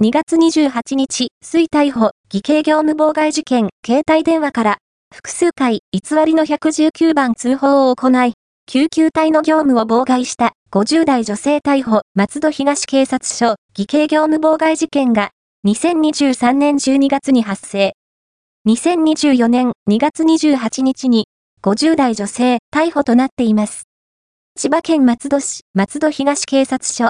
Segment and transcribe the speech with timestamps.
[0.00, 4.78] 2月28日、水逮捕、偽計業務妨害事件、携帯電話から、
[5.12, 8.34] 複数回、偽りの119番通報を行い、
[8.68, 15.30] 救急隊の業務を妨害した50代女性逮捕、松戸東警察署、偽計業務妨害事件が、
[15.66, 17.94] 2023年12月に発生。
[18.68, 21.26] 2024年2月28日に、
[21.60, 23.88] 50代女性逮捕となっています。
[24.60, 27.04] 千葉県松戸市松戸東警察署